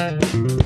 Thank 0.00 0.34
you. 0.34 0.59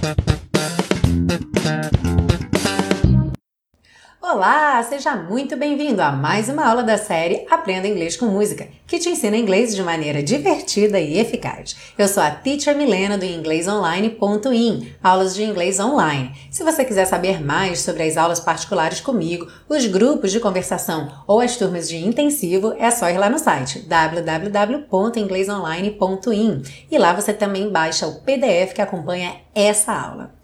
Olá, 4.35 4.83
seja 4.83 5.15
muito 5.15 5.57
bem-vindo 5.57 6.03
a 6.03 6.11
mais 6.11 6.49
uma 6.49 6.67
aula 6.67 6.83
da 6.83 6.99
série 6.99 7.47
Aprenda 7.49 7.87
Inglês 7.87 8.17
com 8.17 8.27
Música, 8.27 8.67
que 8.85 8.99
te 8.99 9.09
ensina 9.09 9.37
inglês 9.37 9.77
de 9.77 9.81
maneira 9.81 10.25
divertida 10.25 10.99
e 10.99 11.21
eficaz. 11.21 11.77
Eu 11.97 12.09
sou 12.09 12.21
a 12.21 12.33
Teacher 12.33 12.77
Milena 12.77 13.17
do 13.17 13.25
inglesonline.in, 13.25 14.93
aulas 15.01 15.37
de 15.37 15.45
inglês 15.45 15.79
online. 15.79 16.33
Se 16.51 16.65
você 16.65 16.85
quiser 16.85 17.05
saber 17.05 17.41
mais 17.41 17.83
sobre 17.83 18.03
as 18.03 18.17
aulas 18.17 18.41
particulares 18.41 19.01
comigo, 19.01 19.47
os 19.69 19.87
grupos 19.87 20.33
de 20.33 20.41
conversação 20.41 21.13
ou 21.29 21.39
as 21.39 21.57
turmas 21.57 21.89
de 21.89 21.99
intensivo, 21.99 22.75
é 22.77 22.91
só 22.91 23.09
ir 23.09 23.19
lá 23.19 23.31
no 23.31 23.39
site 23.39 23.87
www.inglesonline.in 23.87 26.63
e 26.91 26.99
lá 26.99 27.13
você 27.13 27.33
também 27.33 27.71
baixa 27.71 28.09
o 28.09 28.21
PDF 28.23 28.75
que 28.75 28.83
acompanha 28.83 29.37
essa 29.55 29.93
aula. 29.93 30.35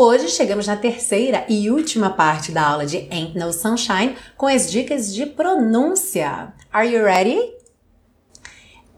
Hoje 0.00 0.28
chegamos 0.28 0.68
na 0.68 0.76
terceira 0.76 1.44
e 1.48 1.68
última 1.68 2.08
parte 2.08 2.52
da 2.52 2.64
aula 2.64 2.86
de 2.86 3.08
Ain't 3.10 3.36
No 3.36 3.52
Sunshine 3.52 4.14
com 4.36 4.46
as 4.46 4.70
dicas 4.70 5.12
de 5.12 5.26
pronúncia. 5.26 6.54
Are 6.72 6.88
you 6.88 7.02
ready? 7.02 7.52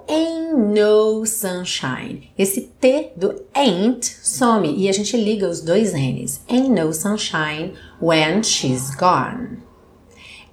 Ain't 0.07 0.59
no 0.79 1.25
sunshine. 1.25 2.31
Esse 2.37 2.71
T 2.79 3.13
do 3.17 3.35
ain't 3.55 4.05
some 4.05 4.69
e 4.69 4.91
a 4.91 4.93
gente 4.93 5.17
liga 5.17 5.49
os 5.49 5.63
dois 5.63 5.95
N's. 5.95 6.43
Ain't 6.47 6.69
no 6.69 6.93
sunshine 6.93 7.73
when 7.99 8.43
she's 8.43 8.95
gone. 8.95 9.63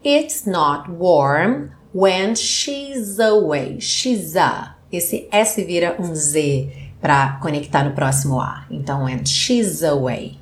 It's 0.01 0.45
not 0.45 0.89
warm 0.89 1.71
when 1.93 2.35
she's 2.35 3.19
away. 3.19 3.81
She's 3.81 4.37
a. 4.37 4.77
Esse 4.89 5.27
S 5.29 5.61
vira 5.65 5.97
um 5.99 6.15
Z 6.15 6.86
para 7.01 7.39
conectar 7.41 7.83
no 7.83 7.91
próximo 7.91 8.39
A. 8.39 8.65
Então, 8.69 9.03
when 9.03 9.25
she's 9.25 9.83
away. 9.83 10.37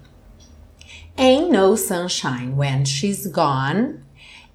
Ain't 1.18 1.50
no 1.50 1.76
sunshine 1.76 2.55
when 2.57 2.85
she's 2.85 3.27
gone. 3.27 4.04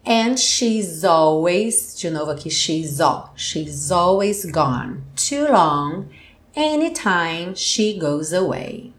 And 0.04 0.38
she's 0.38 1.04
always, 1.04 1.94
de 1.94 2.10
novo 2.10 2.32
aqui, 2.32 2.50
she's 2.50 3.00
all. 3.00 3.32
She's 3.36 3.90
always 3.90 4.44
gone. 4.46 5.04
Too 5.14 5.46
long. 5.46 6.08
Anytime 6.56 7.54
she 7.54 7.98
goes 7.98 8.32
away. 8.32 8.92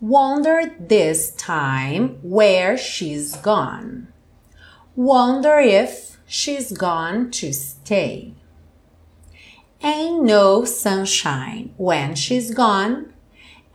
Wonder 0.00 0.76
this 0.78 1.32
time 1.32 2.18
where 2.22 2.76
she's 2.76 3.34
gone. 3.36 4.08
Wonder 4.94 5.58
if 5.58 6.16
she's 6.26 6.72
gone 6.72 7.30
to 7.32 7.52
stay. 7.52 8.34
Ain't 9.82 10.24
no 10.24 10.64
sunshine 10.64 11.72
when 11.76 12.16
she's 12.16 12.52
gone, 12.52 13.12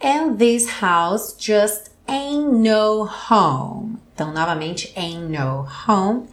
and 0.01 0.37
this 0.37 0.81
house 0.81 1.33
just 1.33 1.91
ain't 2.09 2.51
no 2.51 3.05
home. 3.05 4.01
Então, 4.13 4.33
novamente, 4.33 4.91
ain't 4.97 5.29
no 5.29 5.63
home 5.63 6.27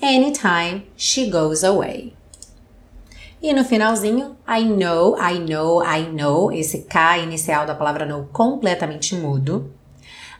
anytime 0.00 0.84
she 0.96 1.28
goes 1.28 1.64
away. 1.64 2.14
E 3.42 3.52
no 3.52 3.64
finalzinho, 3.64 4.36
I 4.46 4.64
know, 4.64 5.16
I 5.18 5.38
know, 5.38 5.82
I 5.82 6.02
know, 6.06 6.50
esse 6.52 6.86
K 6.88 7.22
inicial 7.22 7.66
da 7.66 7.74
palavra 7.74 8.06
know 8.06 8.28
completamente 8.32 9.14
mudo. 9.14 9.70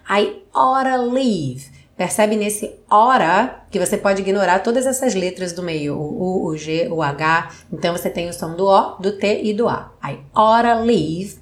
I 0.09 0.43
oughta 0.55 0.97
leave. 0.97 1.76
Percebe 1.97 2.37
nesse 2.37 2.75
hora 2.91 3.65
que 3.71 3.79
você 3.79 3.97
pode 3.97 4.21
ignorar 4.21 4.59
todas 4.59 4.87
essas 4.87 5.15
letras 5.15 5.55
do 5.55 5.63
meio, 5.63 5.97
o 5.97 6.45
U, 6.45 6.47
o 6.47 6.57
G, 6.57 6.89
o 6.89 7.03
H. 7.03 7.51
Então 7.73 7.97
você 7.97 8.11
tem 8.11 8.29
o 8.29 8.35
som 8.35 8.55
do 8.55 8.67
O, 8.67 8.97
do 9.01 9.13
T 9.13 9.43
e 9.43 9.55
do 9.55 9.67
A. 9.67 9.93
I 10.05 10.19
oughta 10.35 10.75
leave 10.75 11.39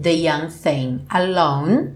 the 0.00 0.12
young 0.12 0.48
thing 0.48 1.04
alone, 1.08 1.94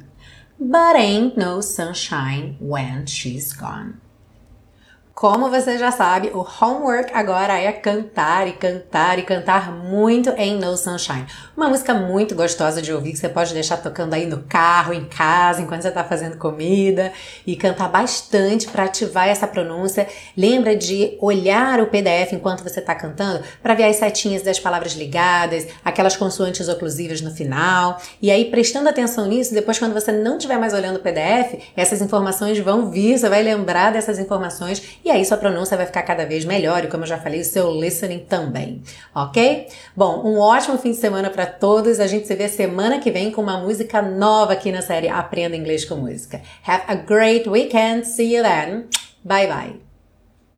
but 0.59 0.97
ain't 0.97 1.37
no 1.37 1.63
sunshine 1.63 2.57
when 2.61 3.07
she's 3.07 3.53
gone. 3.53 3.95
Como 5.19 5.51
você 5.51 5.77
já 5.77 5.91
sabe, 5.91 6.31
o 6.33 6.47
homework 6.61 7.13
agora 7.13 7.59
é 7.59 7.73
cantar 7.73 8.47
e 8.47 8.53
cantar 8.53 9.19
e 9.19 9.23
cantar 9.23 9.73
muito 9.73 10.31
em 10.37 10.57
No 10.57 10.77
Sunshine. 10.77 11.27
Uma 11.57 11.69
música 11.69 11.93
muito 11.93 12.37
gostosa 12.37 12.81
de 12.81 12.93
ouvir 12.93 13.11
que 13.11 13.19
você 13.19 13.29
pode 13.29 13.53
deixar 13.53 13.79
tocando 13.79 14.15
aí 14.15 14.27
no 14.27 14.45
carro, 14.45 14.95
em 14.95 15.07
casa, 15.07 15.61
enquanto 15.61 15.83
você 15.83 15.89
está 15.89 16.05
fazendo 16.05 16.37
comida 16.37 17.13
e 17.45 17.57
cantar 17.57 17.89
bastante 17.89 18.69
para 18.69 18.85
ativar 18.85 19.27
essa 19.27 19.45
pronúncia. 19.49 20.07
Lembra 20.37 20.77
de 20.77 21.19
olhar 21.21 21.81
o 21.81 21.89
PDF 21.89 22.35
enquanto 22.35 22.63
você 22.63 22.79
está 22.79 22.95
cantando 22.95 23.43
para 23.61 23.75
ver 23.75 23.87
as 23.87 23.97
setinhas 23.97 24.43
das 24.43 24.61
palavras 24.61 24.93
ligadas, 24.93 25.67
aquelas 25.85 26.17
consoantes 26.17 26.69
oclusivas 26.69 27.21
no 27.21 27.33
final. 27.33 28.01
E 28.23 28.31
aí, 28.31 28.45
prestando 28.45 28.89
atenção 28.89 29.27
nisso, 29.27 29.53
depois 29.53 29.81
quando 29.81 29.95
você 29.95 30.13
não 30.13 30.37
estiver 30.37 30.61
mais 30.61 30.73
olhando 30.73 30.99
o 30.99 31.01
PDF, 31.01 31.61
essas 31.77 32.01
informações 32.01 32.57
vão 32.61 32.89
vir, 32.89 33.19
você 33.19 33.29
vai 33.29 33.43
lembrar 33.43 33.91
dessas 33.93 34.21
informações 34.21 34.81
e 35.09 35.11
aí 35.11 35.25
sua 35.25 35.39
pronúncia 35.39 35.75
vai 35.75 35.87
ficar 35.87 36.03
cada 36.03 36.27
vez 36.27 36.45
melhor 36.45 36.85
e 36.85 36.87
como 36.87 37.05
eu 37.05 37.09
já 37.09 37.19
falei, 37.19 37.41
o 37.41 37.45
seu 37.45 37.71
listening 37.73 38.21
também, 38.21 38.83
ok? 39.15 39.67
Bom, 39.97 40.23
um 40.23 40.39
ótimo 40.39 40.77
fim 40.77 40.91
de 40.91 40.99
semana 40.99 41.31
para 41.31 41.47
todos. 41.47 41.99
A 41.99 42.07
gente 42.07 42.27
se 42.27 42.35
vê 42.35 42.47
semana 42.47 42.99
que 42.99 43.11
vem 43.11 43.31
com 43.31 43.41
uma 43.41 43.59
música 43.59 44.03
nova 44.03 44.53
aqui 44.53 44.71
na 44.71 44.83
série 44.83 45.09
Aprenda 45.09 45.57
Inglês 45.57 45.85
com 45.87 45.97
Música. 45.97 46.43
Have 46.67 46.85
a 46.87 46.95
great 46.95 47.49
weekend. 47.49 48.07
See 48.07 48.37
you 48.37 48.43
then. 48.43 48.85
Bye 49.25 49.47
bye. 49.47 49.88